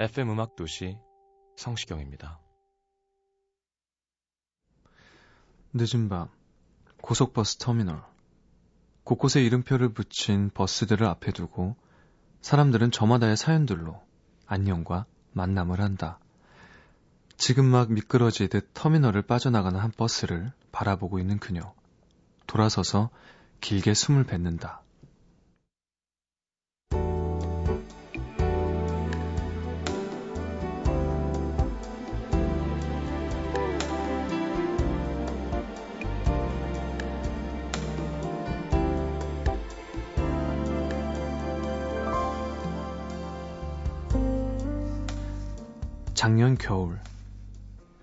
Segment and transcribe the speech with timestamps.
[0.00, 0.96] FM 음악 도시
[1.56, 2.40] 성시경입니다.
[5.74, 6.30] 늦은 밤
[7.02, 8.02] 고속버스 터미널
[9.04, 11.76] 곳곳에 이름표를 붙인 버스들을 앞에 두고
[12.40, 14.00] 사람들은 저마다의 사연들로
[14.46, 16.18] 안녕과 만남을 한다.
[17.36, 21.74] 지금 막 미끄러지듯 터미널을 빠져나가는 한 버스를 바라보고 있는 그녀.
[22.46, 23.10] 돌아서서
[23.60, 24.80] 길게 숨을 뱉는다.
[46.20, 46.98] 작년 겨울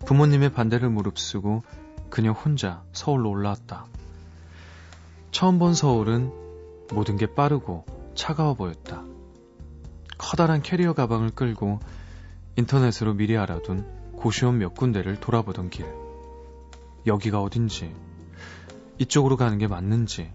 [0.07, 1.61] 부모님의 반대를 무릅쓰고
[2.09, 3.85] 그녀 혼자 서울로 올라왔다.
[5.29, 6.31] 처음 본 서울은
[6.91, 9.03] 모든 게 빠르고 차가워 보였다.
[10.17, 11.79] 커다란 캐리어 가방을 끌고
[12.55, 15.85] 인터넷으로 미리 알아둔 고시원 몇 군데를 돌아보던 길.
[17.05, 17.93] 여기가 어딘지,
[18.97, 20.33] 이쪽으로 가는 게 맞는지,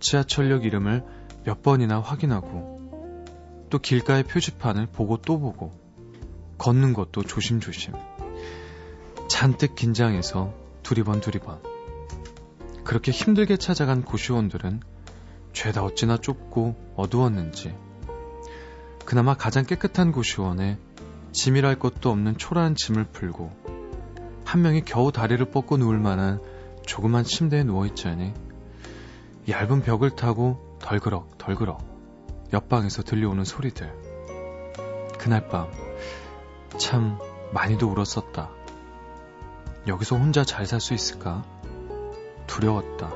[0.00, 1.02] 지하철역 이름을
[1.44, 5.83] 몇 번이나 확인하고, 또 길가의 표지판을 보고 또 보고,
[6.58, 7.94] 걷는 것도 조심조심.
[9.28, 11.60] 잔뜩 긴장해서 두리번 두리번.
[12.84, 14.80] 그렇게 힘들게 찾아간 고시원들은
[15.52, 17.74] 죄다 어찌나 좁고 어두웠는지.
[19.04, 20.78] 그나마 가장 깨끗한 고시원에
[21.32, 23.50] 짐이랄 것도 없는 초라한 짐을 풀고
[24.44, 26.40] 한 명이 겨우 다리를 뻗고 누울 만한
[26.86, 28.32] 조그만 침대에 누워있자니
[29.48, 31.94] 얇은 벽을 타고 덜그럭 덜그럭
[32.52, 33.92] 옆방에서 들려오는 소리들.
[35.18, 35.68] 그날 밤
[36.78, 37.18] 참
[37.52, 38.50] 많이도 울었었다.
[39.86, 41.44] 여기서 혼자 잘 살 수 있을까?
[42.46, 43.10] 두려웠다.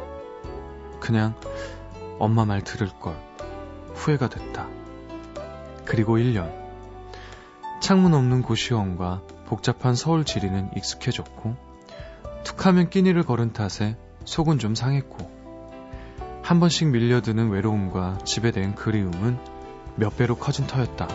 [1.01, 1.35] 그냥
[2.19, 3.17] 엄마 말 들을 걸.
[3.95, 4.69] 후회가 됐다.
[5.85, 6.53] 그리고 1년.
[7.81, 11.57] 창문 없는 고시원과 복잡한 서울 지리는 익숙해졌고,
[12.45, 15.31] 툭하면 끼니를 걸은 탓에 속은 좀 상했고,
[16.43, 19.39] 한 번씩 밀려드는 외로움과 집에 대한 그리움은
[19.97, 21.09] 몇 배로 커진 터였다.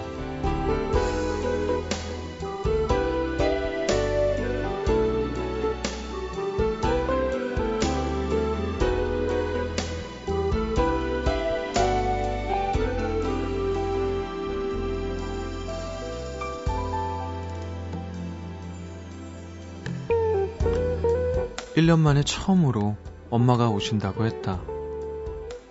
[21.83, 22.95] 1년 만에 처음으로
[23.29, 24.61] 엄마가 오신다고 했다.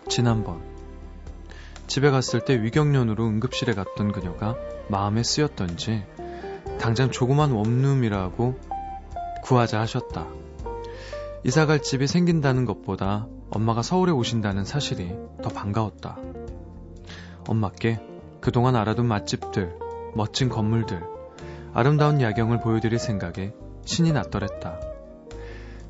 [0.08, 0.60] 지난번
[1.86, 4.56] 집에 갔을 때 위경련으로 응급실에 갔던 그녀가
[4.88, 6.04] 마음에 쓰였던지
[6.78, 8.60] 당장 조그만 원룸이라고
[9.42, 10.26] 구하자 하셨다.
[11.44, 16.18] 이사갈 집이 생긴다는 것보다 엄마가 서울에 오신다는 사실이 더 반가웠다.
[17.48, 18.00] 엄마께
[18.40, 19.78] 그동안 알아둔 맛집들,
[20.14, 21.02] 멋진 건물들,
[21.72, 23.52] 아름다운 야경을 보여드릴 생각에
[23.84, 24.91] 신이 났더랬다.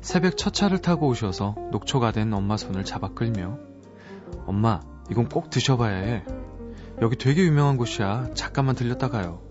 [0.03, 3.57] 새벽 첫 차를 타고 오셔서 녹초가 된 엄마 손을 잡아 끌며
[4.45, 6.25] 엄마 이건 꼭 드셔봐야 해.
[7.01, 8.31] 여기 되게 유명한 곳이야.
[8.33, 9.41] 잠깐만 들렸다 가요.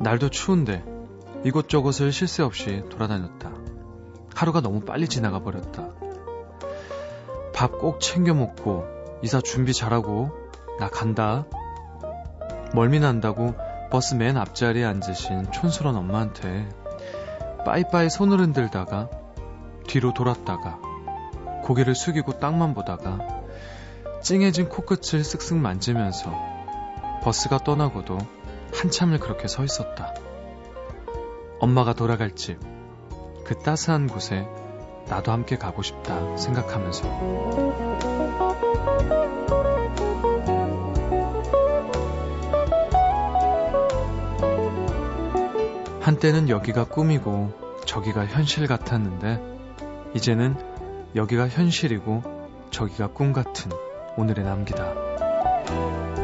[0.00, 0.84] 날도 추운데
[1.44, 3.50] 이곳저곳을 쉴 새 없이 돌아다녔다.
[4.34, 5.88] 하루가 너무 빨리 지나가 버렸다.
[7.54, 8.84] 밥 꼭 챙겨 먹고
[9.22, 10.30] 이사 준비 잘하고
[10.78, 11.46] 나 간다.
[12.74, 13.54] 멀미 난다고
[13.90, 16.68] 버스 맨 앞자리에 앉으신 촌스러운 엄마한테
[17.64, 19.08] 빠이빠이 손을 흔들다가
[19.86, 20.80] 뒤로 돌았다가
[21.62, 23.18] 고개를 숙이고 땅만 보다가
[24.22, 26.32] 찡해진 코끝을 쓱쓱 만지면서
[27.22, 28.18] 버스가 떠나고도
[28.72, 30.14] 한참을 그렇게 서 있었다.
[31.60, 32.58] 엄마가 돌아갈 집,
[33.44, 34.46] 그 따스한 곳에
[35.08, 38.16] 나도 함께 가고 싶다 생각하면서.
[46.00, 47.52] 한때는 여기가 꿈이고
[47.86, 49.55] 저기가 현실 같았는데
[50.16, 50.56] 이제는
[51.14, 52.22] 여기가 현실이고
[52.70, 53.70] 저기가 꿈 같은
[54.16, 56.15] 오늘의 남기다.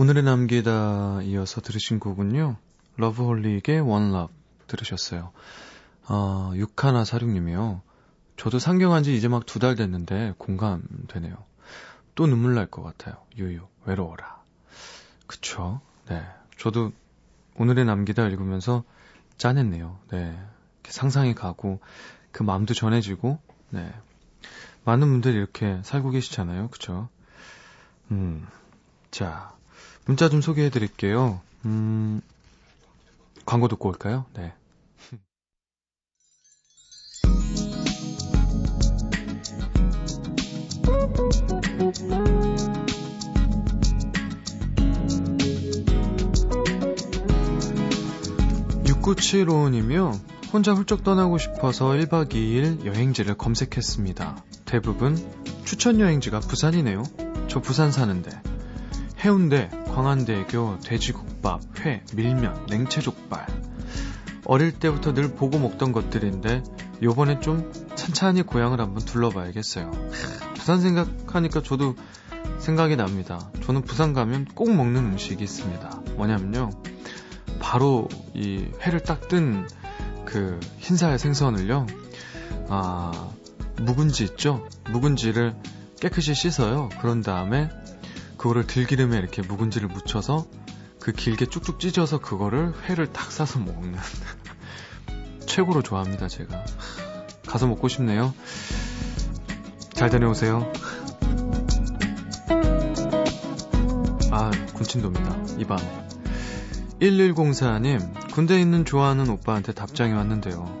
[0.00, 2.56] 오늘의 남기다 이어서 들으신 곡은요.
[2.96, 4.30] 러브홀릭의 원럽
[4.66, 5.30] 들으셨어요.
[6.08, 7.82] 어, 육하나 사륙님이요.
[8.38, 11.36] 저도 상경한 지 이제 막 두 달 됐는데 공감되네요.
[12.14, 13.16] 또 눈물 날 것 같아요.
[13.36, 14.40] 유유, 외로워라.
[15.26, 15.82] 그쵸?
[16.08, 16.24] 네.
[16.56, 16.92] 저도
[17.58, 18.84] 오늘의 남기다 읽으면서
[19.36, 19.98] 짠했네요.
[20.12, 20.42] 네.
[20.84, 21.78] 상상이 가고,
[22.32, 23.38] 그 마음도 전해지고,
[23.68, 23.92] 네.
[24.86, 26.68] 많은 분들이 이렇게 살고 계시잖아요.
[26.68, 27.10] 그쵸?
[28.10, 28.48] 음.
[29.10, 29.59] 자.
[30.10, 31.40] 문자 좀 소개해 드릴게요.
[31.64, 32.20] 음,
[33.46, 34.24] 광고 듣고 올까요?
[34.34, 34.52] 네.
[48.82, 50.18] (6975님이요)
[50.52, 54.42] 혼자 훌쩍 떠나고 싶어서 1박 2일 여행지를 검색했습니다.
[54.64, 55.16] 대부분
[55.64, 57.04] 추천 여행지가 부산이네요.
[57.46, 58.32] 저 부산 사는데
[59.20, 63.46] 해운대, 광안대교, 돼지국밥, 회, 밀면, 냉채족발.
[64.44, 66.62] 어릴 때부터 늘 보고 먹던 것들인데
[67.02, 69.90] 요번에 좀 찬찬히 고향을 한번 둘러봐야겠어요.
[70.54, 71.94] 부산 생각하니까 저도
[72.58, 73.50] 생각이 납니다.
[73.64, 76.02] 저는 부산 가면 꼭 먹는 음식이 있습니다.
[76.16, 76.70] 뭐냐면요.
[77.60, 79.66] 바로 이 회를 딱 뜬
[80.30, 81.86] 그 흰살 생선을요.
[82.68, 83.30] 아,
[83.80, 84.64] 묵은지 있죠?
[84.90, 85.56] 묵은지를
[86.00, 86.88] 깨끗이 씻어요.
[87.00, 87.68] 그런 다음에
[88.40, 90.46] 그거를 들기름에 이렇게 묵은지를 묻혀서
[90.98, 93.98] 그 길게 쭉쭉 찢어서 그거를 회를 탁 싸서 먹는
[95.44, 96.64] 최고로 좋아합니다 제가.
[97.46, 98.32] 가서 먹고 싶네요.
[99.92, 100.72] 잘 다녀오세요.
[104.30, 105.58] 아 군침도입니다.
[105.58, 106.06] 이 밤에
[106.98, 110.78] 1104님 군대에 있는 좋아하는 오빠한테 답장이 왔는데요.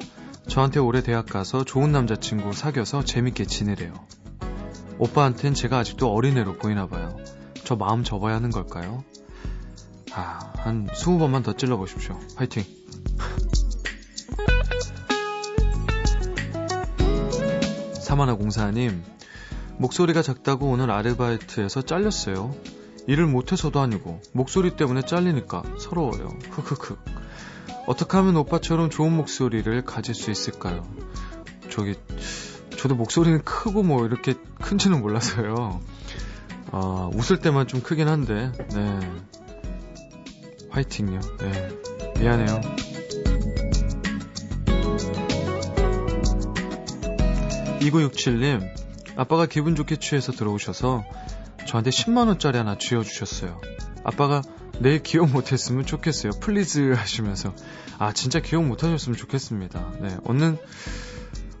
[0.48, 3.92] 저한테 올해 대학 가서 좋은 남자친구 사귀어서 재밌게 지내래요.
[4.98, 7.18] 오빠한텐 제가 아직도 어린애로 보이나 봐요
[7.70, 9.04] 저 마음 접어야 하는 걸까요?
[10.12, 12.18] 아, 한 20번만 더 찔러보십시오.
[12.34, 12.64] 화이팅!
[17.94, 19.04] 사마나 공사님,
[19.78, 22.56] 목소리가 작다고 오늘 아르바이트에서 잘렸어요.
[23.06, 26.36] 일을 못해서도 아니고, 목소리 때문에 잘리니까 서러워요.
[26.50, 26.98] 크크크.
[27.86, 30.82] 어떻게 하면 오빠처럼 좋은 목소리를 가질 수 있을까요?
[31.70, 31.94] 저기,
[32.76, 35.80] 저도 목소리는 크고 뭐 이렇게 큰지는 몰라서요.
[36.72, 39.00] 아, 웃을 때만 좀 크긴 한데, 네.
[40.70, 41.20] 화이팅요.
[41.38, 41.68] 네.
[42.20, 42.60] 미안해요.
[47.80, 48.68] (2967님)
[49.16, 51.04] 아빠가 기분 좋게 취해서 들어오셔서
[51.66, 53.60] 저한테 10만원짜리 하나 쥐어주셨어요.
[54.04, 54.42] 아빠가
[54.80, 56.32] 내일 기억 못했으면 좋겠어요.
[56.40, 57.54] please 하시면서.
[57.98, 59.92] 아, 진짜 기억 못하셨으면 좋겠습니다.
[60.00, 60.16] 네.
[60.24, 60.56] 오늘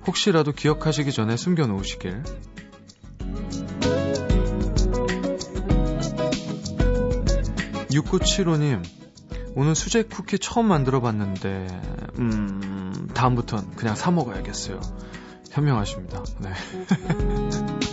[0.06, 2.22] 혹시라도 기억하시기 전에 숨겨놓으시길.
[7.90, 8.82] 6975님,
[9.56, 11.66] 오늘 수제 쿠키 처음 만들어 봤는데,
[12.18, 14.80] 음, 다음부턴 그냥 사 먹어야겠어요.
[15.50, 16.22] 현명하십니다.
[16.38, 16.50] 네.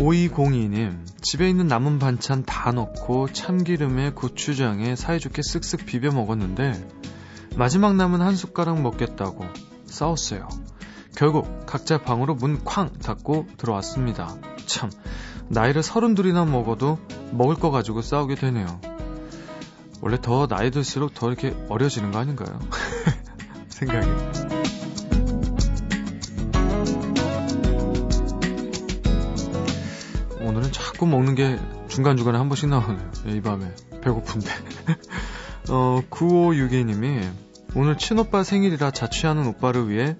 [0.00, 6.88] 오이공이님 집에 있는 남은 반찬 다 넣고 참기름에 고추장에 사이좋게 쓱쓱 비벼 먹었는데,
[7.56, 9.46] 마지막 남은 한 숟가락 먹겠다고
[9.86, 10.48] 싸웠어요.
[11.16, 14.34] 결국 각자 방으로 문 쾅 닫고 들어왔습니다.
[14.66, 14.90] 참,
[15.48, 16.98] 나이를 서른 둘이나 먹어도
[17.30, 18.80] 먹을 거 가지고 싸우게 되네요.
[20.00, 22.58] 원래 더 나이 들수록 더 이렇게 어려지는 거 아닌가요?
[23.68, 24.08] 생각이.
[30.40, 33.10] 오늘은 자꾸 먹는 게 중간중간에 한 번씩 나오네요.
[33.28, 33.74] 이 밤에.
[34.02, 34.50] 배고픈데.
[35.70, 37.26] 어, 9562님이
[37.74, 40.16] 오늘 친오빠 생일이라 자취하는 오빠를 위해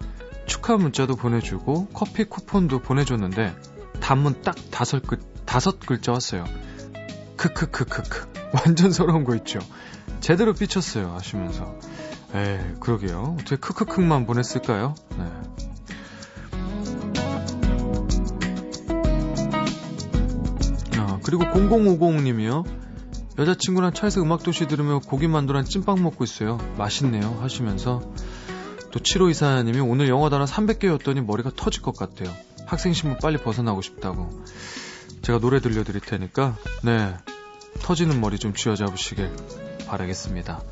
[0.47, 3.55] 축하 문자도 보내주고 커피 쿠폰도 보내줬는데
[4.01, 6.45] 단문 딱 다섯 글 다섯 글자 왔어요.
[7.37, 8.33] 크크크크크.
[8.65, 9.59] 완전 서러운 거 있죠.
[10.21, 11.75] 제대로 삐쳤어요 하시면서.
[12.35, 13.37] 에이 그러게요.
[13.39, 14.95] 어떻게 크크크만 보냈을까요?
[15.17, 15.25] 네.
[20.99, 22.65] 아, 그리고 0050님이요.
[23.39, 26.59] 여자친구랑 차에서 음악도시 들으며 고기 만두랑 찐빵 먹고 있어요.
[26.79, 27.39] 맛있네요.
[27.41, 28.01] 하시면서
[28.95, 32.33] 또 7호 이사님이 오늘 영어 단어 300개였더니 머리가 터질 것 같아요.
[32.65, 34.31] 학생 신분 빨리 벗어나고 싶다고.
[35.21, 37.13] 제가 노래 들려드릴 테니까 네
[37.81, 39.33] 터지는 머리 좀 쥐어잡으시길
[39.89, 40.63] 바라겠습니다.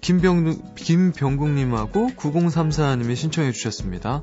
[0.00, 4.22] 김병, 김병국님하고 9034님이 신청해 주셨습니다.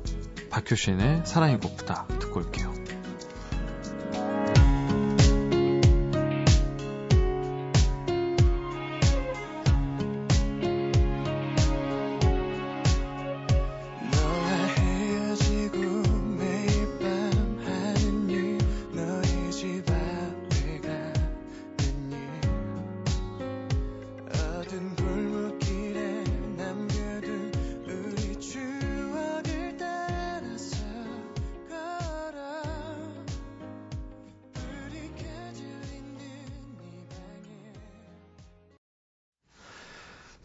[0.50, 2.71] 박효신의 사랑이 고프다 듣고 올게요.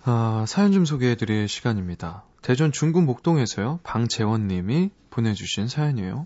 [0.09, 2.23] 아, 사연 좀 소개해드릴 시간입니다.
[2.41, 6.25] 대전 중구 목동에서요, 방재원님이 보내주신 사연이에요.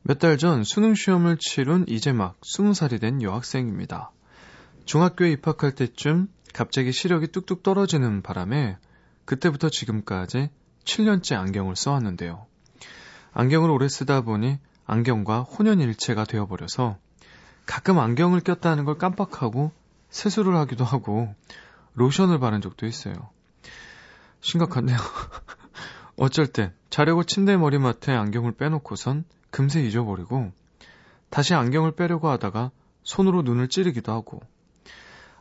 [0.00, 4.12] 몇 달 전 수능 시험을 치룬 이제 막 20살이 된 여학생입니다.
[4.86, 8.78] 중학교에 입학할 때쯤 갑자기 시력이 뚝뚝 떨어지는 바람에
[9.26, 10.48] 그때부터 지금까지
[10.86, 12.46] 7년째 안경을 써왔는데요.
[13.34, 16.96] 안경을 오래 쓰다 보니 안경과 혼연일체가 되어버려서
[17.66, 19.70] 가끔 안경을 꼈다는 걸 깜빡하고
[20.08, 21.34] 세수를 하기도 하고
[21.96, 23.14] 로션을 바른 적도 있어요.
[24.40, 24.96] 심각한데요.
[26.16, 30.52] 어쩔 땐 자려고 침대 머리맡에 안경을 빼놓고선 금세 잊어버리고
[31.30, 32.70] 다시 안경을 빼려고 하다가
[33.02, 34.40] 손으로 눈을 찌르기도 하고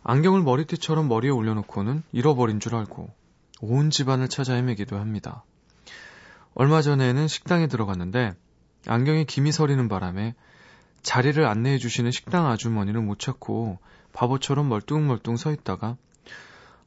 [0.03, 3.09] 안경을 머리띠처럼 머리에 올려놓고는 잃어버린 줄 알고
[3.61, 5.43] 온 집안을 찾아 헤매기도 합니다.
[6.53, 8.33] 얼마 전에는 식당에 들어갔는데
[8.87, 10.35] 안경에 김이 서리는 바람에
[11.01, 13.79] 자리를 안내해 주시는 식당 아주머니를 못 찾고
[14.13, 15.97] 바보처럼 멀뚱멀뚱 서 있다가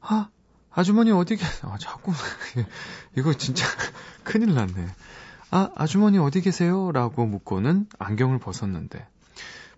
[0.01, 0.29] 아,
[0.71, 1.71] 아주머니 어디 계세요?
[1.73, 2.11] 아, 자꾸,
[3.17, 3.65] 이거 진짜
[4.23, 4.87] 큰일 났네.
[5.51, 6.91] 아, 아주머니 어디 계세요?
[6.91, 9.07] 라고 묻고는 안경을 벗었는데,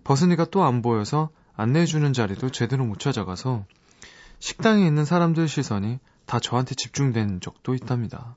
[0.03, 3.65] 벗으니까 또 안 보여서 안내해주는 자리도 제대로 못 찾아가서,
[4.39, 8.35] 식당에 있는 사람들 시선이 다 저한테 집중된 적도 있답니다.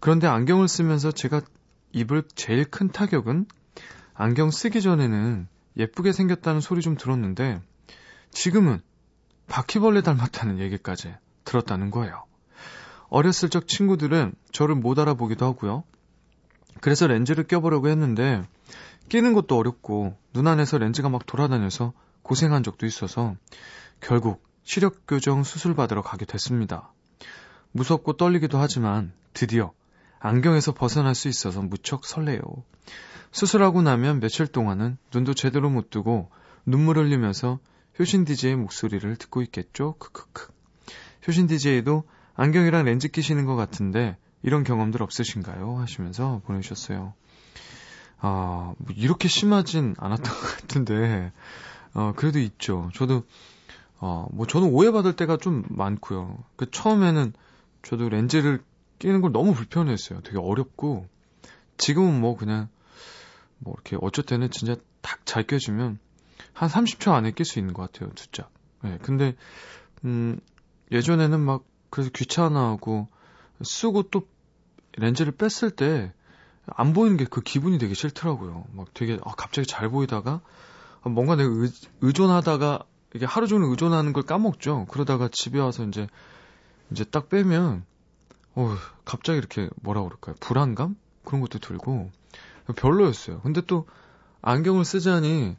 [0.00, 1.40] 그런데 안경을 쓰면서 제가
[1.92, 3.46] 입을 제일 큰 타격은
[4.14, 7.60] 안경 쓰기 전에는 예쁘게 생겼다는 소리 좀 들었는데,
[8.30, 8.82] 지금은
[9.48, 12.24] 바퀴벌레 닮았다는 얘기까지 들었다는 거예요.
[13.08, 15.84] 어렸을 적 친구들은 저를 못 알아보기도 하고요.
[16.80, 18.42] 그래서 렌즈를 껴보려고 했는데
[19.08, 23.36] 끼는 것도 어렵고 눈 안에서 렌즈가 막 돌아다녀서 고생한 적도 있어서
[24.00, 26.92] 결국 시력 교정 수술 받으러 가게 됐습니다.
[27.72, 29.72] 무섭고 떨리기도 하지만 드디어
[30.20, 32.40] 안경에서 벗어날 수 있어서 무척 설레요.
[33.30, 36.30] 수술하고 나면 며칠 동안은 눈도 제대로 못 뜨고
[36.64, 37.58] 눈물 흘리면서
[37.98, 39.94] 효신 DJ의 목소리를 듣고 있겠죠?
[39.98, 40.52] 크크크.
[41.26, 45.78] 효신 DJ도 안경이랑 렌즈 끼시는 것 같은데 이런 경험들 없으신가요?
[45.78, 47.14] 하시면서 보내주셨어요.
[48.18, 51.32] 아, 뭐 이렇게 심하진 않았던 것 같은데,
[51.94, 52.90] 어, 그래도 있죠.
[52.94, 53.24] 저도,
[54.00, 56.42] 어, 뭐 저는 오해받을 때가 좀 많고요.
[56.56, 57.32] 그 처음에는
[57.82, 58.62] 저도 렌즈를
[58.98, 60.20] 끼는 걸 너무 불편했어요.
[60.22, 61.06] 되게 어렵고,
[61.76, 62.68] 지금은 뭐 그냥,
[63.58, 65.98] 뭐 이렇게 어쩔 때는 진짜 딱 잘 껴지면
[66.54, 68.50] 한 30초 안에 낄 수 있는 것 같아요, 두 짝.
[68.82, 69.34] 네, 근데,
[70.04, 70.38] 음,
[70.92, 73.08] 예전에는 막, 그래서 귀찮아하고,
[73.62, 74.26] 쓰고 또
[74.96, 76.12] 렌즈를 뺐을 때,
[76.66, 78.64] 안 보이는 게 그 기분이 되게 싫더라고요.
[78.72, 80.40] 막 되게, 아, 갑자기 잘 보이다가,
[81.02, 81.70] 아, 뭔가 내가 의,
[82.00, 82.84] 의존하다가,
[83.14, 84.86] 이게 하루 종일 의존하는 걸 까먹죠.
[84.90, 86.08] 그러다가 집에 와서 이제,
[86.90, 87.84] 이제 딱 빼면,
[88.56, 90.36] 어 갑자기 이렇게 뭐라 그럴까요?
[90.40, 90.96] 불안감?
[91.24, 92.10] 그런 것도 들고,
[92.76, 93.40] 별로였어요.
[93.40, 93.86] 근데 또,
[94.42, 95.56] 안경을 쓰자니,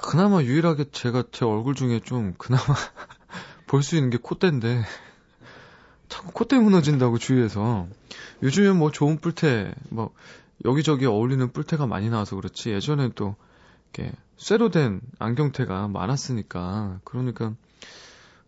[0.00, 2.62] 그나마 유일하게 제가 제 얼굴 중에 좀 그나마
[3.66, 4.82] 볼 수 있는 게 콧대인데
[6.08, 7.86] 자꾸 콧대 무너진다고 주위에서.
[8.42, 10.14] 요즘엔 뭐 좋은 뿔테 뭐
[10.64, 12.70] 여기저기 어울리는 뿔테가 많이 나와서 그렇지.
[12.70, 13.36] 예전엔 또
[13.92, 17.54] 이렇게 쇠로 된 안경테가 많았으니까 그러니까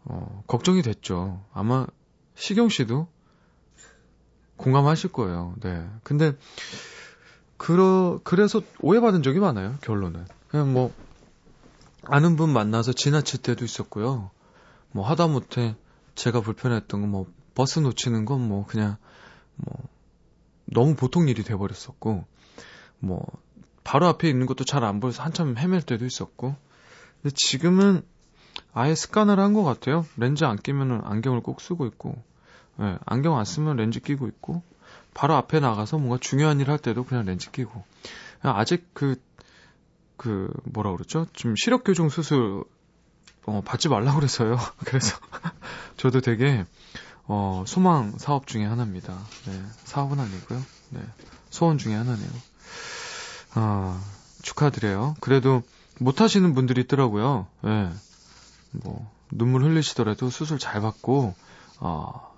[0.05, 1.45] 어 걱정이 됐죠.
[1.53, 1.87] 아마
[2.35, 3.09] 시경 씨도
[4.57, 5.55] 공감하실 거예요.
[5.61, 5.87] 네.
[6.05, 6.33] 근데
[7.57, 10.25] 그러 그래서 오해받은 적이 많아요 결론은.
[10.49, 10.93] 그냥 뭐
[12.05, 14.31] 아는 분 만나서 지나칠 때도 있었고요.
[14.93, 15.77] 뭐 하다못해
[16.15, 18.97] 제가 불편했던 건 뭐 버스 놓치는 건 뭐 그냥
[19.57, 19.77] 뭐
[20.67, 22.25] 너무 보통 일이 돼버렸었고
[23.01, 23.27] 뭐
[23.85, 26.57] 바로 앞에 있는 것도 잘 안 보여서 한참 헤맬 때도 있었고
[27.23, 28.03] 근데 지금은
[28.73, 30.07] 아예 습관을 한 것 같아요.
[30.17, 32.23] 렌즈 안 끼면은 안경을 꼭 쓰고 있고,
[32.81, 34.63] 예, 안경 안 쓰면 렌즈 끼고 있고,
[35.15, 37.85] 바로 앞에 나가서 뭔가 중요한 일 할 때도 그냥 렌즈 끼고.
[38.43, 39.17] 아직 그,
[40.21, 41.27] 그, 뭐라 그러죠?
[41.33, 42.65] 좀 시력 교정 수술,
[43.47, 44.59] 어, 받지 말라고 그래서요.
[44.85, 45.17] 그래서,
[45.97, 46.67] 저도 되게,
[47.25, 49.19] 어, 소망 사업 중에 하나입니다.
[49.47, 50.63] 네, 사업은 아니고요.
[50.91, 51.01] 네,
[51.49, 52.29] 소원 중에 하나네요.
[53.55, 53.99] 아,
[54.43, 55.17] 축하드려요.
[55.21, 55.63] 그래도
[55.99, 57.47] 못 하시는 분들이 있더라고요.
[57.65, 57.69] 예.
[57.69, 57.91] 네,
[58.73, 61.35] 뭐, 눈물 흘리시더라도 수술 잘 받고,
[61.79, 62.31] 어,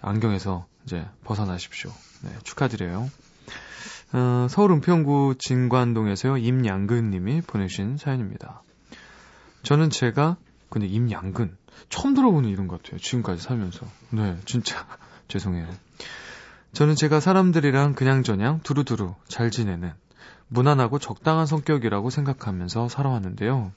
[0.00, 1.92] 안경에서 이제 벗어나십시오.
[2.22, 3.10] 네, 축하드려요.
[4.12, 8.62] 어, 서울 은평구 진관동에서요, 임양근 님이 보내신 사연입니다.
[9.62, 10.36] 저는 제가,
[10.68, 11.56] 근데 임양근,
[11.88, 12.98] 처음 들어보는 이름 같아요.
[12.98, 13.86] 지금까지 살면서.
[14.10, 14.86] 네, 진짜.
[15.28, 15.68] 죄송해요.
[16.72, 19.92] 저는 제가 사람들이랑 그냥저냥 두루두루 잘 지내는
[20.48, 23.72] 무난하고 적당한 성격이라고 생각하면서 살아왔는데요.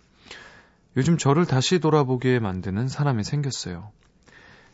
[0.97, 3.91] 요즘 저를 다시 돌아보게 만드는 사람이 생겼어요.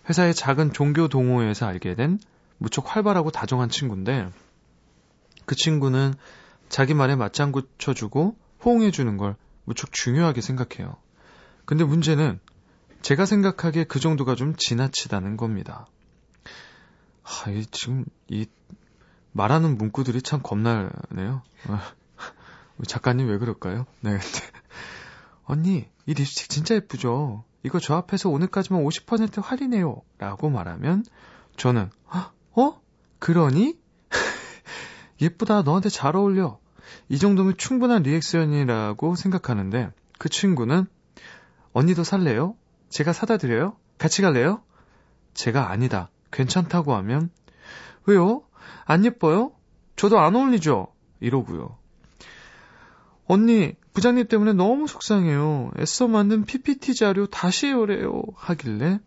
[0.09, 2.19] 회사의 작은 종교 동호회에서 알게 된
[2.57, 4.29] 무척 활발하고 다정한 친구인데
[5.51, 6.13] 그 친구는
[6.69, 10.95] 자기 말에 맞장구 쳐주고 호응해주는 걸 무척 중요하게 생각해요.
[11.65, 12.39] 근데 문제는
[13.01, 15.87] 제가 생각하기에 그 정도가 좀 지나치다는 겁니다.
[17.21, 18.45] 하, 이, 지금, 이,
[19.33, 21.41] 말하는 문구들이 참 겁나네요.
[22.87, 23.85] 작가님 왜 그럴까요?
[23.99, 24.19] 네.
[25.43, 27.43] 언니, 이 립스틱 진짜 예쁘죠?
[27.63, 30.01] 이거 저 앞에서 오늘까지만 50% 할인해요.
[30.17, 31.03] 라고 말하면,
[31.57, 31.89] 저는,
[32.53, 32.81] 어?
[33.19, 33.80] 그러니?
[35.21, 35.61] 예쁘다.
[35.61, 36.59] 너한테 잘 어울려.
[37.07, 40.87] 이 정도면 충분한 리액션이라고 생각하는데, 그 친구는,
[41.73, 42.55] 언니도 살래요?
[42.89, 43.75] 제가 사다 드려요?
[43.97, 44.61] 같이 갈래요?
[45.33, 46.09] 제가 아니다.
[46.31, 47.29] 괜찮다고 하면,
[48.05, 48.43] 왜요?
[48.85, 49.51] 안 예뻐요?
[49.95, 50.87] 저도 안 어울리죠?
[51.19, 51.77] 이러고요.
[53.27, 55.71] 언니, 부장님 때문에 너무 속상해요.
[55.79, 58.23] 애써 만든 PPT 자료 다시 해오래요.
[58.35, 58.99] 하길래,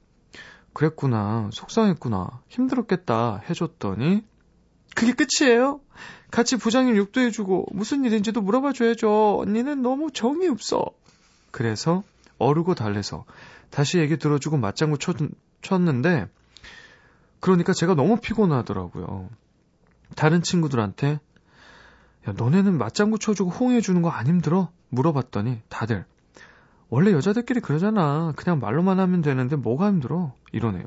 [0.73, 1.51] 그랬구나.
[1.53, 2.43] 속상했구나.
[2.49, 3.43] 힘들었겠다.
[3.49, 4.25] 해줬더니,
[4.95, 5.81] 그게 끝이에요?
[6.31, 9.39] 같이 부장님 욕도 해주고, 무슨 일인지도 물어봐줘야죠.
[9.41, 10.85] 언니는 너무 정이 없어.
[11.51, 12.03] 그래서,
[12.39, 13.25] 어르고 달래서,
[13.71, 15.17] 다시 얘기 들어주고 맞장구 쳤,
[15.63, 16.29] 쳤는데,
[17.41, 19.29] 그러니까 제가 너무 피곤하더라고요.
[20.17, 21.21] 다른 친구들한테,
[22.29, 24.71] 야, 너네는 맞장구 쳐주고 호응해주는 거 안 힘들어?
[24.89, 26.05] 물어봤더니 다들,
[26.89, 28.33] 원래 여자들끼리 그러잖아.
[28.37, 30.33] 그냥 말로만 하면 되는데 뭐가 힘들어?
[30.53, 30.85] 이러네요.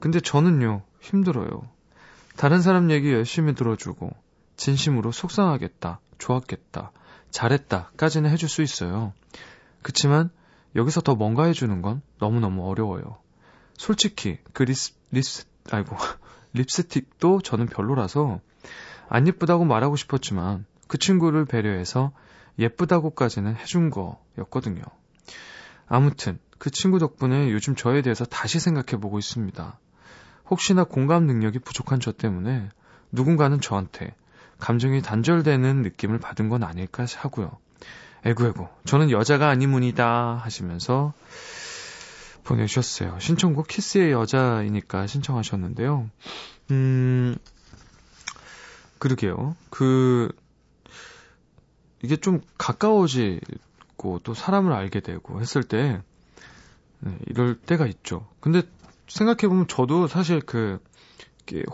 [0.00, 1.68] 근데 저는요, 힘들어요.
[2.36, 4.10] 다른 사람 얘기 열심히 들어주고,
[4.56, 6.92] 진심으로 속상하겠다, 좋았겠다,
[7.30, 9.12] 잘했다까지는 해줄 수 있어요.
[9.82, 10.30] 그치만,
[10.74, 13.18] 여기서 더 뭔가 해주는 건 너무너무 어려워요.
[13.74, 15.96] 솔직히, 그 리스, 리스, 아이고,
[16.54, 18.40] 립스틱도 저는 별로라서,
[19.08, 22.12] 안 예쁘다고 말하고 싶었지만, 그 친구를 배려해서
[22.58, 24.82] 예쁘다고까지는 해준 거였거든요.
[25.86, 29.78] 아무튼 그 친구 덕분에 요즘 저에 대해서 다시 생각해 보고 있습니다.
[30.52, 32.68] 혹시나 공감 능력이 부족한 저 때문에
[33.10, 34.14] 누군가는 저한테
[34.58, 37.56] 감정이 단절되는 느낌을 받은 건 아닐까 하고요.
[38.26, 41.14] 에구에구, 저는 여자가 아니문이다 하시면서
[42.44, 43.18] 보내주셨어요.
[43.18, 46.10] 신청곡 키스의 여자이니까 신청하셨는데요.
[46.70, 47.36] 음,
[48.98, 49.56] 그러게요.
[49.70, 50.28] 그,
[52.02, 56.02] 이게 좀 가까워지고 또 사람을 알게 되고 했을 때
[56.98, 58.28] 네, 이럴 때가 있죠.
[58.38, 58.62] 근데
[59.12, 60.80] 생각해보면 저도 사실 그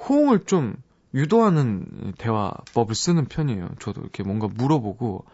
[0.08, 0.76] 호응을 좀
[1.14, 3.70] 유도하는 대화법을 쓰는 편이에요.
[3.80, 5.24] 저도 이렇게 뭔가 물어보고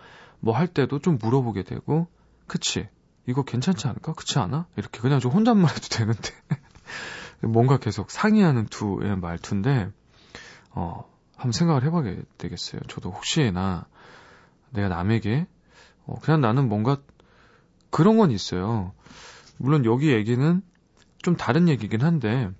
[0.41, 2.07] 뭐 할 때도 좀 물어보게 되고
[2.47, 2.89] 그치
[3.27, 4.13] 이거 괜찮지 않을까?
[4.13, 4.67] 그치 않아?
[4.77, 6.31] 이렇게 그냥 좀 혼잣말 해도 되는데
[7.41, 9.91] 뭔가 계속 상의하는 두의 말투인데
[10.73, 12.83] 어 한번 생각을 해봐야 되겠어요.
[12.89, 13.87] 저도 혹시나
[14.71, 15.47] 내가 남에게
[16.07, 16.99] 어, 그냥 나는 뭔가
[17.91, 18.93] 그런 건 있어요.
[19.57, 20.63] 물론 여기 얘기는
[21.25, 22.51] 좀 다른 얘기긴 한데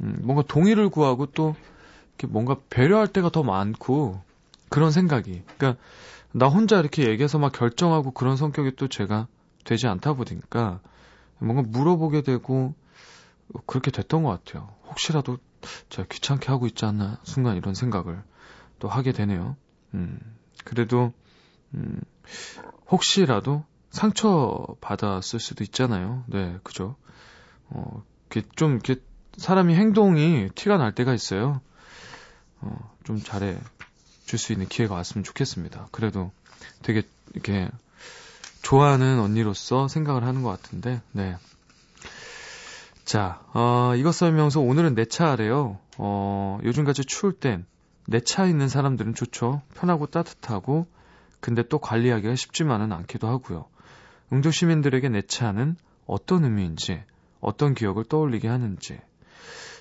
[0.00, 1.56] 음, 뭔가 동의를 구하고 또
[2.10, 4.22] 이렇게 뭔가 배려할 때가 더 많고
[4.68, 5.42] 그런 생각이.
[5.56, 5.82] 그러니까
[6.32, 9.26] 나 혼자 이렇게 얘기해서 막 결정하고 그런 성격이 또 제가
[9.64, 10.80] 되지 않다 보니까
[11.38, 12.74] 뭔가 물어보게 되고
[13.66, 14.74] 그렇게 됐던 것 같아요.
[14.88, 15.38] 혹시라도
[15.88, 18.22] 제가 귀찮게 하고 있지 않나 순간 이런 생각을
[18.78, 19.56] 또 하게 되네요.
[19.94, 20.18] 음,
[20.64, 21.12] 그래도
[21.74, 22.00] 음,
[22.90, 26.24] 혹시라도 상처 받았을 수도 있잖아요.
[26.26, 26.96] 네, 그죠.
[27.74, 28.96] 어, 이렇게 좀, 이렇게
[29.36, 31.60] 사람이 행동이 티가 날 때가 있어요.
[32.60, 33.58] 어, 좀 잘해
[34.26, 35.88] 줄 수 있는 기회가 왔으면 좋겠습니다.
[35.90, 36.30] 그래도
[36.82, 37.02] 되게
[37.34, 37.68] 이렇게
[38.62, 41.36] 좋아하는 언니로서 생각을 하는 것 같은데, 네.
[43.04, 45.78] 자, 어, 이것 설명서 오늘은 내 차래요.
[45.98, 47.66] 어, 요즘같이 추울 땐
[48.08, 49.62] 내 차 있는 사람들은 좋죠.
[49.74, 50.86] 편하고 따뜻하고
[51.40, 53.66] 근데 또 관리하기가 쉽지만은 않기도 하고요.
[54.32, 57.02] 응조 시민들에게 내 차는 어떤 의미인지,
[57.42, 58.98] 어떤 기억을 떠올리게 하는지,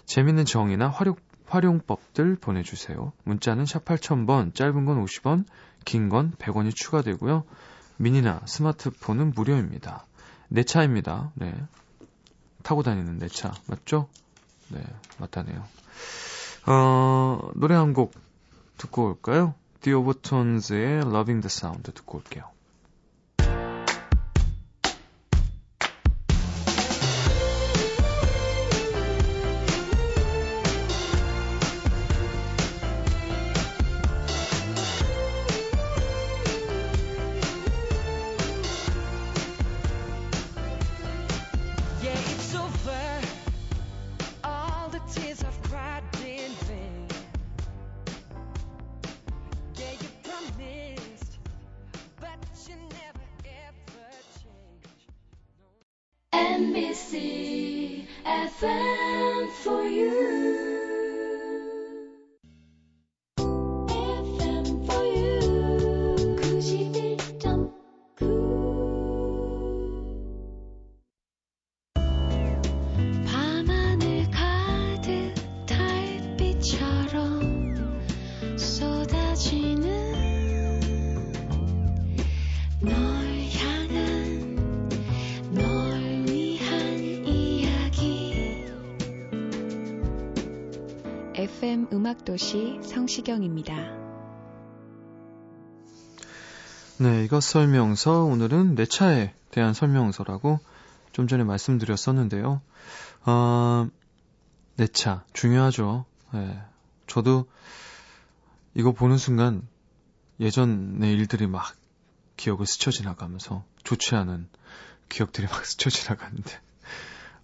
[0.06, 3.14] 재밌는 정의나 활용, 활용법들 보내주세요.
[3.24, 5.46] 문자는 샵 8000번, 짧은 건 50원,
[5.86, 7.46] 긴 건 100원이 추가되고요.
[7.98, 10.06] 미니나 스마트폰은 무료입니다.
[10.50, 11.32] 내 차입니다.
[11.36, 11.54] 네.
[12.64, 13.52] 타고 다니는 내 차.
[13.68, 14.08] 맞죠?
[14.70, 14.84] 네,
[15.20, 15.64] 맞다네요.
[16.68, 18.14] 어, 노래 한 곡
[18.78, 19.54] 듣고 올까요?
[19.86, 22.44] Overtones의 Loving the Sound 듣고 올게요.
[92.12, 93.74] 음악도시 성시경입니다.
[97.00, 100.60] 네, 이것 설명서 오늘은 내 차에 대한 설명서라고
[101.14, 102.62] 좀 전에 말씀드렸었는데요.
[103.26, 103.88] 어,
[104.76, 106.06] 내 차 중요하죠.
[106.34, 106.62] 네,
[107.08, 107.46] 저도
[108.74, 109.66] 이거 보는 순간
[110.40, 111.74] 예전의 일들이 막
[112.36, 114.50] 기억을 스쳐 지나가면서 좋지 않은
[115.08, 116.60] 기억들이 막 스쳐 지나가는데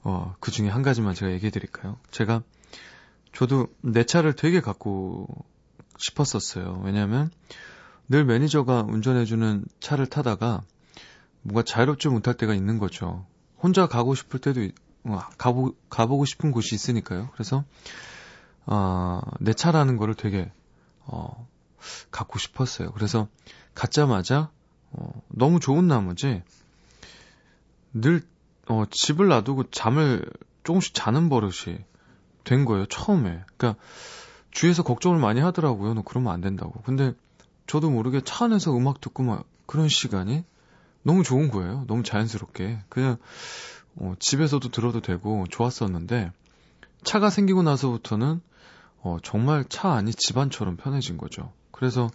[0.03, 1.97] 어, 그 중에 한 가지만 제가 얘기해 드릴까요?
[2.12, 2.43] 제가
[3.34, 5.28] 저도 내 차를 되게 갖고
[5.98, 6.82] 싶었었어요.
[6.84, 7.32] 왜냐하면
[8.10, 10.63] 늘 매니저가 운전해주는 차를 타다가
[11.42, 13.26] 뭔가 자유롭지 못할 때가 있는 거죠.
[13.62, 17.30] 혼자 가고 싶을 때도 있- 어, 가보 가보고 싶은 곳이 있으니까요.
[17.34, 17.63] 그래서
[18.66, 20.52] 어, 내 차라는 거를 되게
[21.06, 21.48] 어,
[22.12, 22.92] 갖고 싶었어요.
[22.92, 23.28] 그래서
[23.74, 24.50] 갖자마자
[24.92, 26.42] 어, 너무 좋은 나머지
[27.94, 28.22] 늘
[28.68, 30.26] 어, 집을 놔두고 잠을
[30.63, 31.78] 조금씩 자는 버릇이
[32.47, 32.86] 된 거예요.
[32.86, 33.43] 처음에.
[33.57, 33.79] 그러니까
[34.51, 35.93] 주위에서 걱정을 많이 하더라고요.
[35.93, 36.81] 너 그러면 안 된다고.
[36.81, 37.13] 근데
[37.67, 40.43] 저도 모르게 차 안에서 음악 듣고 막 그런 시간이
[41.03, 41.83] 너무 좋은 거예요.
[41.88, 42.79] 너무 자연스럽게.
[42.89, 43.17] 그냥
[43.97, 46.31] 어, 집에서도 들어도 되고 좋았었는데
[47.03, 48.41] 차가 생기고 나서부터는
[49.01, 51.51] 어, 정말 차 안이 집안처럼 편해진 거죠.
[51.71, 52.10] 그래서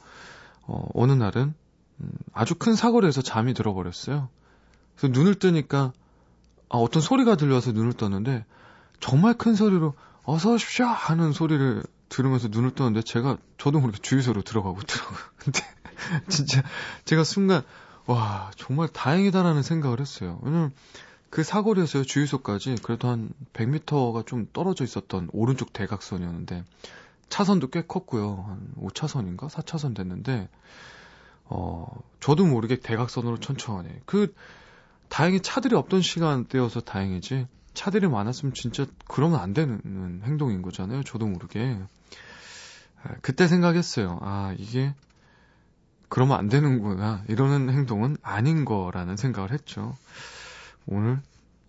[0.62, 1.54] 어, 어느 날은
[2.00, 4.28] 음, 아주 큰 사고를 해서 잠이 들어버렸어요.
[4.96, 5.92] 그래서 눈을 뜨니까
[6.70, 8.44] 아, 어떤 소리가 들려서 눈을 떴는데
[9.00, 14.80] 정말 큰 소리로 어서 오십시오 하는 소리를 들으면서 눈을 떴는데 제가 저도 모르게 주유소로 들어가고
[14.82, 15.18] 있더라고요.
[15.38, 15.60] 근데
[16.28, 16.62] 진짜
[17.04, 17.62] 제가 순간
[18.06, 20.38] 와 정말 다행이다라는 생각을 했어요.
[20.42, 20.72] 왜냐면
[21.30, 26.64] 그 사고를 해서요 주유소까지 그래도 한 100m가 좀 떨어져 있었던 오른쪽 대각선이었는데
[27.30, 28.44] 차선도 꽤 컸고요.
[28.46, 30.48] 한 5차선인가 4차선 됐는데
[31.46, 31.86] 어
[32.20, 34.34] 저도 모르게 대각선으로 천천히 그
[35.08, 41.02] 다행히 차들이 없던 시간대여서 다행이지 차들이 많았으면 진짜 그러면 안 되는 행동인 거잖아요.
[41.02, 41.78] 저도 모르게.
[43.02, 44.18] 아, 그때 생각했어요.
[44.22, 44.94] 아, 이게
[46.08, 47.24] 그러면 안 되는구나.
[47.28, 49.96] 이러는 행동은 아닌 거라는 생각을 했죠.
[50.86, 51.20] 오늘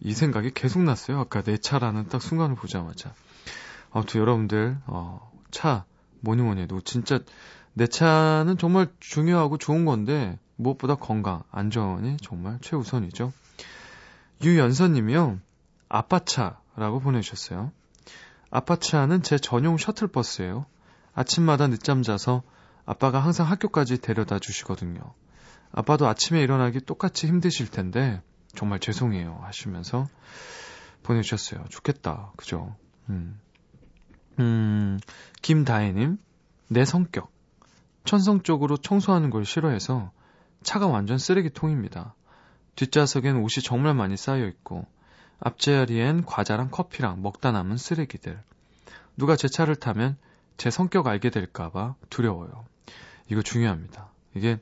[0.02, 1.20] 이 생각이 계속 났어요.
[1.20, 3.13] 아까 내 차라는 딱 순간을 보자마자.
[3.92, 5.86] 아무튼 여러분들, 어, 차,
[6.20, 7.20] 뭐니 뭐니 해도 진짜
[7.74, 13.32] 내 차는 정말 중요하고 좋은 건데 무엇보다 건강, 안전이 정말 최우선이죠.
[14.44, 15.39] 유연서님이요.
[15.94, 17.72] 아빠차라고 보내주셨어요.
[18.50, 20.66] 아빠차는 제 전용 셔틀버스예요.
[21.14, 22.42] 아침마다 늦잠 자서
[22.86, 25.02] 아빠가 항상 학교까지 데려다 주시거든요.
[25.72, 28.24] 아빠도 아침에 일어나기 똑같이 힘드실 텐데
[28.56, 30.08] 정말 죄송해요 하시면서
[31.04, 31.66] 보내주셨어요.
[31.70, 32.32] 좋겠다.
[32.38, 32.76] 그죠?
[33.10, 33.40] 음.
[34.40, 35.00] 음,
[35.44, 36.18] 김다혜님,
[36.70, 37.32] 내 성격.
[38.04, 40.12] 천성적으로 청소하는 걸 싫어해서
[40.64, 42.16] 차가 완전 쓰레기통입니다.
[42.76, 44.88] 뒷좌석엔 옷이 정말 많이 쌓여 있고
[45.44, 48.42] 앞자리엔 과자랑 커피랑 먹다 남은 쓰레기들.
[49.18, 50.18] 누가 제 차를 타면
[50.58, 52.66] 제 성격 알게 될까봐 두려워요.
[53.30, 54.10] 이거 중요합니다.
[54.36, 54.60] 이게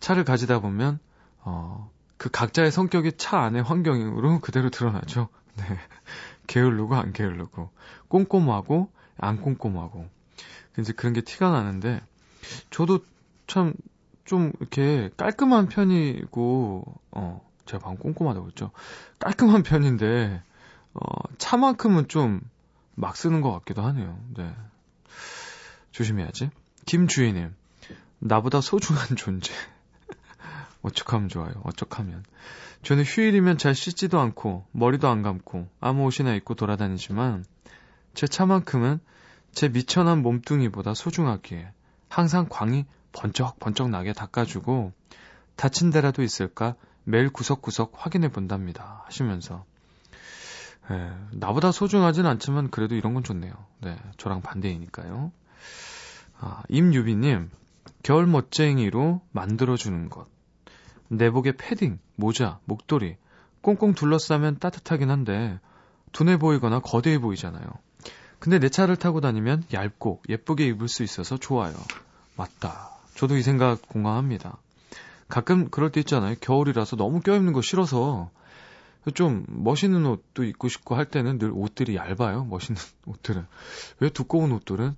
[0.00, 0.98] 차를 가지다 보면
[1.40, 5.28] 어, 그 각자의 성격이 차 안의 환경으로 그대로 드러나죠.
[5.56, 5.64] 네.
[6.46, 7.70] 게을르고 안 게을르고
[8.08, 10.08] 꼼꼼하고 안 꼼꼼하고
[10.78, 12.00] 이제 그런 게 티가 나는데
[12.70, 13.04] 저도
[13.46, 13.74] 참
[14.30, 18.70] 좀 이렇게 깔끔한 편이고 어 제가 방금 꼼꼼하다고 했죠.
[19.18, 20.42] 깔끔한 편인데,
[20.94, 21.00] 어,
[21.38, 22.40] 차만큼은 좀
[23.00, 24.18] 막 쓰는 것 같기도 하네요.
[24.36, 24.54] 네.
[25.90, 26.50] 조심해야지.
[26.84, 27.54] 김주희님,
[28.18, 29.52] 나보다 소중한 존재.
[30.82, 31.52] 어떡하면 좋아요.
[31.64, 32.24] 어떡하면.
[32.82, 37.44] 저는 휴일이면 잘 씻지도 않고, 머리도 안 감고, 아무 옷이나 입고 돌아다니지만,
[38.14, 39.00] 제 차만큼은
[39.52, 41.72] 제 미천한 몸뚱이보다 소중하기에
[42.08, 44.92] 항상 광이 번쩍번쩍 나게 닦아주고,
[45.56, 46.74] 다친 데라도 있을까
[47.10, 49.02] 매일 구석구석 확인해 본답니다.
[49.06, 49.64] 하시면서.
[50.90, 53.52] 예, 나보다 소중하진 않지만 그래도 이런 건 좋네요.
[53.80, 55.32] 네, 저랑 반대이니까요.
[56.40, 57.50] 아, 임유비님,
[58.02, 60.26] 겨울 멋쟁이로 만들어주는 것.
[61.08, 63.16] 내복에 패딩, 모자, 목도리,
[63.60, 65.60] 꽁꽁 둘러싸면 따뜻하긴 한데,
[66.12, 67.64] 둔해 보이거나 거대해 보이잖아요.
[68.38, 71.74] 근데 내 차를 타고 다니면 얇고 예쁘게 입을 수 있어서 좋아요.
[72.36, 72.90] 맞다.
[73.14, 74.56] 저도 이 생각 공감합니다.
[75.30, 76.34] 가끔 그럴 때 있잖아요.
[76.40, 78.30] 겨울이라서 너무 껴입는 거 싫어서
[79.14, 82.44] 좀 멋있는 옷도 입고 싶고 할 때는 늘 옷들이 얇아요.
[82.44, 83.46] 멋있는 옷들은.
[84.00, 84.94] 왜 두꺼운 옷들은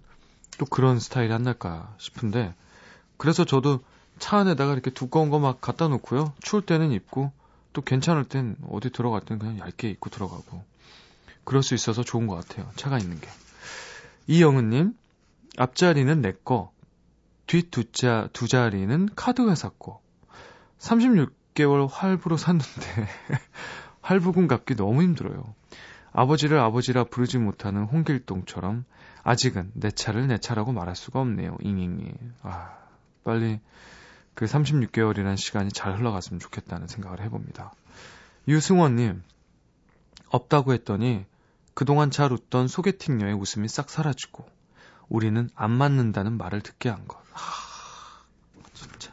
[0.58, 2.54] 또 그런 스타일이 안 날까 싶은데
[3.16, 3.80] 그래서 저도
[4.18, 6.32] 차 안에다가 이렇게 두꺼운 거 막 갖다 놓고요.
[6.42, 7.32] 추울 때는 입고
[7.72, 10.64] 또 괜찮을 땐 어디 들어갈 땐 그냥 얇게 입고 들어가고
[11.44, 12.70] 그럴 수 있어서 좋은 것 같아요.
[12.76, 13.28] 차가 있는 게.
[14.26, 14.94] 이영은님,
[15.56, 16.70] 앞자리는 내 거,
[17.46, 20.00] 뒷두 자, 두 자리는 카드 회사 거.
[20.82, 23.08] 36개월 할부로 샀는데,
[24.02, 25.54] 할부금 갚기 너무 힘들어요.
[26.12, 28.84] 아버지를 아버지라 부르지 못하는 홍길동처럼,
[29.22, 31.56] 아직은 내 차를 내 차라고 말할 수가 없네요.
[31.60, 32.12] 잉잉이.
[32.42, 32.76] 아,
[33.22, 33.60] 빨리
[34.34, 37.72] 그 36개월이라는 시간이 잘 흘러갔으면 좋겠다는 생각을 해봅니다.
[38.48, 39.22] 유승원님,
[40.30, 41.24] 없다고 했더니
[41.74, 44.44] 그동안 잘 웃던 소개팅녀의 웃음이 싹 사라지고
[45.08, 47.18] 우리는 안 맞는다는 말을 듣게 한 것.
[47.32, 48.24] 하,
[48.74, 49.11] 진짜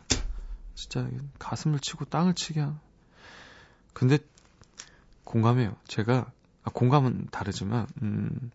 [0.89, 2.79] 진짜 가슴을 치고 땅을 치게 한.
[3.93, 4.17] 근데
[5.23, 5.75] 공감해요.
[5.87, 6.31] 제가
[6.63, 8.51] 아, 공감은 다르지만 음,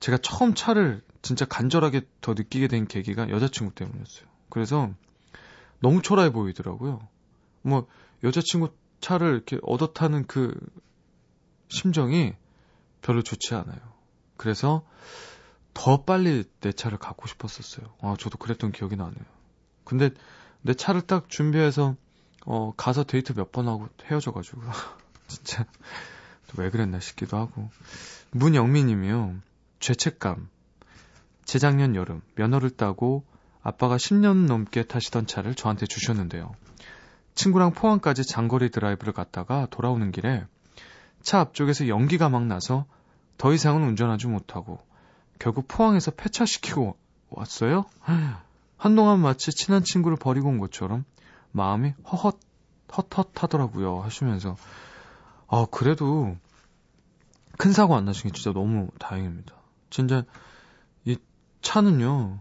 [0.00, 4.26] 제가 처음 차를 진짜 간절하게 더 느끼게 된 계기가 여자친구 때문이었어요.
[4.50, 4.90] 그래서
[5.80, 7.06] 너무 초라해 보이더라고요.
[7.62, 7.86] 뭐
[8.24, 10.58] 여자친구 차를 이렇게 얻어 타는 그
[11.68, 12.34] 심정이
[13.00, 13.78] 별로 좋지 않아요.
[14.36, 14.84] 그래서
[15.72, 17.94] 더 빨리 내 차를 갖고 싶었었어요.
[18.00, 19.24] 아, 저도 그랬던 기억이 나네요.
[19.84, 20.10] 근데
[20.62, 21.94] 내 차를 딱 준비해서
[22.46, 24.62] 어, 가서 데이트 몇 번 하고 헤어져가지고
[25.28, 25.64] 진짜
[26.56, 27.70] 왜 그랬나 싶기도 하고
[28.30, 29.36] 문영미 님이요.
[29.80, 30.48] 죄책감.
[31.44, 33.24] 재작년 여름 면허를 따고
[33.62, 36.54] 아빠가 10년 넘게 타시던 차를 저한테 주셨는데요.
[37.34, 40.44] 친구랑 포항까지 장거리 드라이브를 갔다가 돌아오는 길에
[41.22, 42.86] 차 앞쪽에서 연기가 막 나서
[43.36, 44.80] 더 이상은 운전하지 못하고
[45.38, 46.96] 결국 포항에서 폐차시키고
[47.30, 47.84] 왔어요?
[48.78, 51.04] 한동안 마치 친한 친구를 버리고 온 것처럼
[51.52, 52.38] 마음이 허헛,
[52.96, 54.00] 헛헛하더라고요.
[54.02, 54.56] 하시면서,
[55.48, 56.36] 아, 그래도
[57.58, 59.54] 큰 사고 안 나신 게 진짜 너무 다행입니다.
[59.90, 60.24] 진짜,
[61.04, 61.16] 이
[61.60, 62.40] 차는요,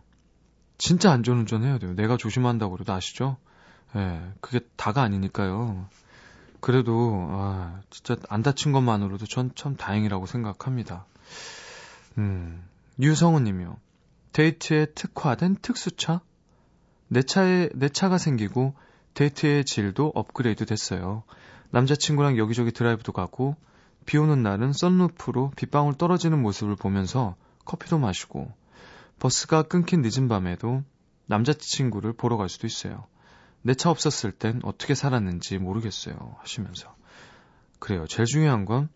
[0.77, 1.93] 진짜 안전 운전 해야 돼요.
[1.95, 3.37] 내가 조심한다고 그래도 아시죠?
[3.95, 5.87] 예, 네, 그게 다가 아니니까요.
[6.59, 11.05] 그래도 아, 진짜 안 다친 것만으로도 전 참 다행이라고 생각합니다.
[12.17, 12.63] 음,
[12.99, 13.77] 유성우 님이요.
[14.33, 16.21] 데이트에 특화된 특수차?
[17.07, 18.75] 내 차에 내 차가 생기고
[19.13, 21.23] 데이트의 질도 업그레이드 됐어요.
[21.71, 23.55] 남자친구랑 여기저기 드라이브도 가고
[24.05, 28.51] 비 오는 날은 썬루프로 빗방울 떨어지는 모습을 보면서 커피도 마시고
[29.19, 30.83] 버스가 끊긴 늦은 밤에도
[31.25, 33.05] 남자친구를 보러 갈 수도 있어요.
[33.63, 36.37] 내 차 없었을 땐 어떻게 살았는지 모르겠어요.
[36.39, 36.95] 하시면서.
[37.79, 38.05] 그래요.
[38.07, 38.87] 제일 중요한 건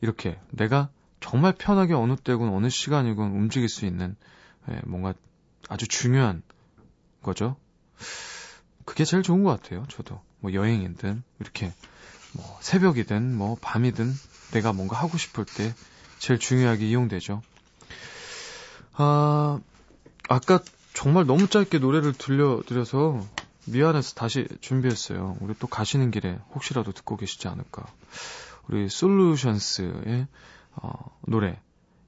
[0.00, 4.16] 이렇게 내가 정말 편하게 어느 때건 어느 시간이건 움직일 수 있는
[4.70, 5.14] 예, 뭔가
[5.68, 6.42] 아주 중요한
[7.26, 7.56] 거죠.
[8.84, 9.84] 그게 제일 좋은 것 같아요.
[9.88, 11.74] 저도 뭐 여행이든 이렇게
[12.32, 14.12] 뭐 새벽이든 뭐 밤이든
[14.52, 15.74] 내가 뭔가 하고 싶을 때
[16.18, 17.42] 제일 중요하게 이용되죠.
[18.94, 19.60] 아
[20.28, 20.60] 아까
[20.94, 23.20] 정말 너무 짧게 노래를 들려드려서
[23.66, 25.36] 미안해서 다시 준비했어요.
[25.40, 27.84] 우리 또 가시는 길에 혹시라도 듣고 계시지 않을까.
[28.68, 30.28] 우리 솔루션스의
[30.76, 31.60] 어, 노래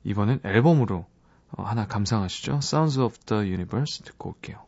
[0.05, 1.07] 이번엔 앨범으로
[1.51, 2.61] 어, 하나 감상하시죠.
[2.63, 4.68] Sounds of the Universe 듣고 올게요.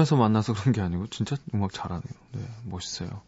[0.00, 2.12] 제 코너에서 만나서 그런 게 아니고 진짜 음악 잘하네요.
[2.32, 3.20] 네, 멋있어요.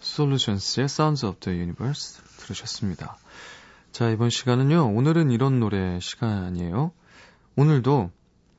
[0.00, 3.18] 솔루션스의 Sounds of the Universe 들으셨습니다.
[3.90, 4.94] 자, 이번 시간은요.
[4.94, 6.92] 오늘은 이런 노래 시간이에요.
[7.56, 8.10] 오늘도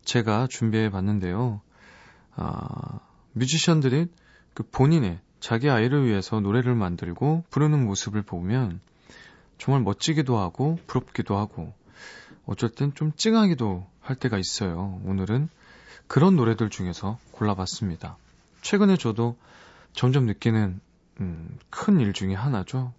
[0.03, 1.61] 제가 준비해 봤는데요.
[2.35, 2.99] 아,
[3.31, 4.07] 뮤지션들이
[4.53, 8.81] 그 본인의 자기 아이를 위해서 노래를 만들고 부르는 모습을 보면
[9.57, 11.73] 정말 멋지기도 하고 부럽기도 하고
[12.45, 14.99] 어쩔 땐 좀 찡하기도 할 때가 있어요.
[15.05, 15.49] 오늘은
[16.07, 18.17] 그런 노래들 중에서 골라봤습니다.
[18.61, 19.35] 최근에 저도
[19.93, 20.79] 점점 느끼는
[21.19, 22.93] 음, 큰 일 중에 하나죠.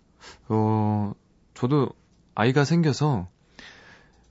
[0.48, 1.12] 어,
[1.54, 1.90] 저도
[2.34, 3.28] 아이가 생겨서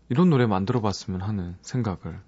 [0.10, 2.20] 이런 노래 만들어 봤으면 하는 생각을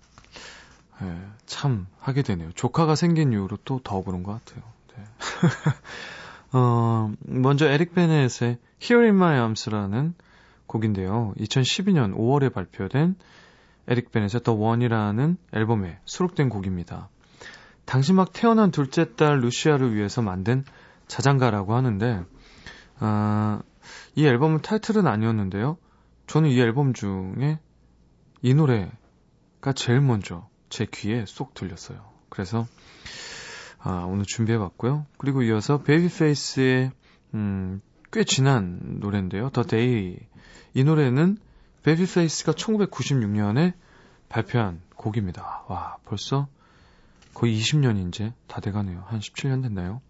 [1.02, 2.52] 예, 참 하게 되네요.
[2.54, 4.64] 조카가 생긴 이후로 또 더 그런 것 같아요.
[4.96, 5.04] 네.
[6.58, 10.14] 어, 먼저 에릭 베넷의 Here in My Arms라는
[10.68, 11.34] 곡인데요.
[11.38, 13.16] 2012년 5월에 발표된
[13.88, 17.10] 에릭 베넷의 The One이라는 앨범에 수록된 곡입니다.
[17.86, 20.64] 당시 막 태어난 둘째 딸 루시아를 위해서 만든
[21.08, 22.24] 자장가라고 하는데,
[23.00, 23.62] 아,
[24.16, 25.78] 이 앨범은 타이틀은 아니었는데요.
[26.28, 27.60] 저는 이 앨범 중에
[28.42, 32.00] 이 노래가 제일 먼저 제 귀에 쏙 들렸어요.
[32.30, 32.66] 그래서
[33.80, 35.06] 아, 오늘 준비해봤고요.
[35.18, 36.92] 그리고 이어서 베이비페이스의
[37.36, 39.50] 음, 꽤 지난 노래인데요.
[39.50, 40.18] The Day
[40.74, 41.38] 이 노래는
[41.86, 43.74] 베이비페이스가 1996년에
[44.28, 45.66] 발표한 곡입니다.
[45.68, 46.48] 와 벌써
[47.36, 49.04] 거의 20년이 이제 다 돼가네요.
[49.06, 50.02] 한 17년 됐나요?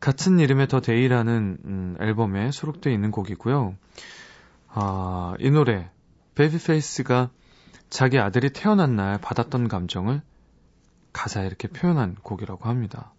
[0.00, 3.76] 같은 이름의 The Day라는 음, 앨범에 수록되어 있는 곡이고요.
[4.70, 5.88] 아, 이 노래
[6.34, 7.30] 베이비페이스가
[7.90, 10.20] 자기 아들이 태어난 날 받았던 감정을
[11.12, 13.12] 가사에 이렇게 표현한 곡이라고 합니다.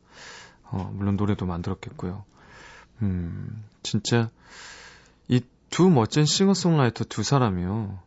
[0.64, 2.26] 어, 물론 노래도 만들었겠고요.
[3.04, 4.30] 음, 진짜
[5.30, 8.00] 이 두 멋진 싱어송라이터 두 사람이요.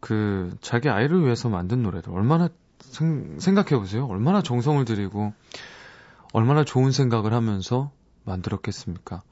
[0.00, 2.48] 그 자기 아이를 위해서 만든 노래를 얼마나
[2.80, 4.06] 생 각해 보세요.
[4.06, 5.32] 얼마나 정성을 들이고
[6.32, 7.90] 얼마나 좋은 생각을 하면서
[8.24, 9.22] 만들었겠습니까?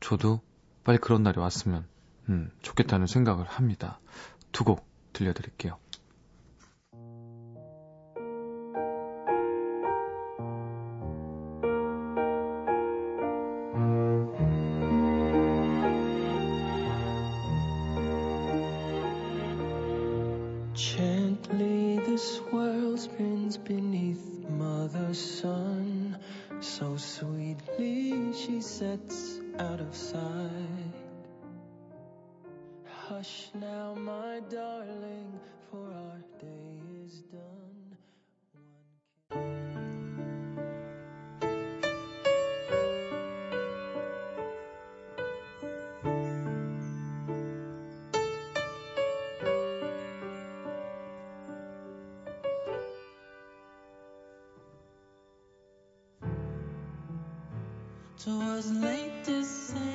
[0.00, 0.40] 저도
[0.84, 1.86] 빨리 그런 날이 왔으면
[2.28, 4.00] 음, 좋겠다는 생각을 합니다.
[4.52, 5.76] 두 곡 들려드릴게요.
[58.30, 59.90] Twas late December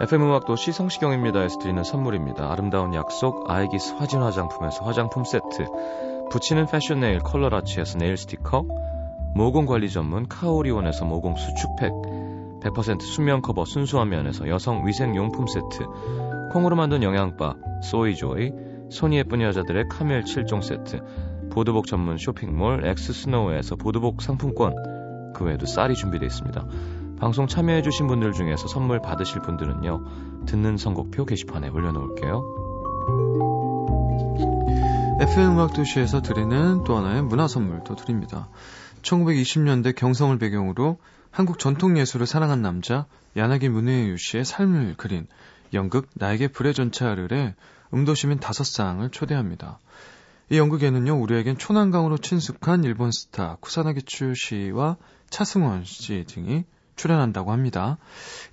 [0.00, 2.50] FM 음악도시 성시경입니다에서 드리는 선물입니다.
[2.50, 5.66] 아름다운 약속 아이기스 화진 화장품에서 화장품 세트
[6.30, 8.64] 붙이는 패션 네일 컬러라치에서 네일 스티커
[9.34, 11.92] 모공 관리 전문 카오리온에서 모공 수축팩
[12.62, 15.86] 100% 순면 커버 순수한 면에서 여성 위생 용품 세트
[16.52, 18.52] 콩으로 만든 영양바 소이조이
[18.90, 21.00] 손이 예쁜 여자들의 카멜 7종 세트
[21.50, 24.74] 보드복 전문 쇼핑몰 엑스스노우에서 보드복 상품권
[25.34, 26.66] 그 외에도 쌀이 준비되어 있습니다.
[27.18, 33.57] 방송 참여해주신 분들 중에서 선물 받으실 분들은요, 듣는 선곡표 게시판에 올려놓을게요.
[35.20, 38.48] FM 음악 도시에서 드리는 또 하나의 문화 선물도 드립니다.
[39.02, 41.00] 1920년대 경성을 배경으로
[41.32, 43.06] 한국 전통 예술을 사랑한 남자
[43.36, 45.26] 야나기 문혜유 씨의 삶을 그린
[45.74, 47.56] 연극 나에게 불의 전차를의
[47.92, 49.80] 음도시민 다섯 쌍을 초대합니다.
[50.50, 54.98] 이 연극에는요, 우리에겐 초난강으로 친숙한 일본 스타 쿠사나기추 씨와
[55.30, 56.64] 차승원 씨 등이
[56.94, 57.98] 출연한다고 합니다.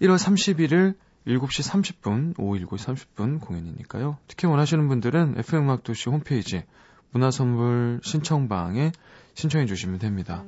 [0.01, 0.95] 1월 31일
[1.27, 4.17] 7시 30분, 오후 7시 30분 공연이니까요.
[4.27, 6.63] 특히 원하시는 분들은 FM음악도시 홈페이지
[7.11, 8.91] 문화선물 신청방에
[9.33, 10.43] 신청해 주시면 됩니다.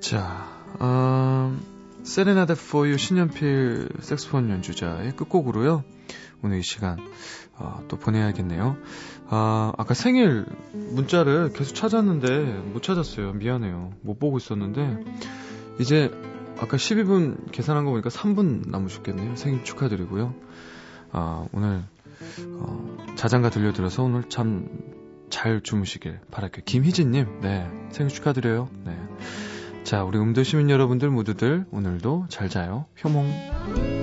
[0.00, 0.46] 자,
[0.80, 1.60] 음,
[2.04, 5.82] 세레나데 포유 신연필 색스폰 연주자의 끝곡으로요.
[6.42, 6.98] 오늘 이 시간
[7.56, 8.76] 어, 또 보내야겠네요.
[9.28, 13.32] 아, 아까 생일 문자를 계속 찾았는데 못 찾았어요.
[13.32, 13.94] 미안해요.
[14.02, 15.02] 못 보고 있었는데
[15.80, 16.10] 이제
[16.58, 19.36] 아까 12분 계산한 거 보니까 3분 남으셨겠네요.
[19.36, 20.34] 생일 축하드리고요.
[21.12, 21.82] 아, 오늘
[22.60, 26.62] 어, 자장가 들려드려서 오늘 참 잘 주무시길 바랄게요.
[26.64, 27.68] 김희진님, 네.
[27.90, 28.68] 생일 축하드려요.
[28.84, 28.96] 네.
[29.82, 32.86] 자, 우리 음도 시민 여러분들 모두들 오늘도 잘 자요.
[33.02, 33.93] 효몽.